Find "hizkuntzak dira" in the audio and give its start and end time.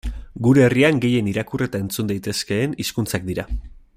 2.85-3.49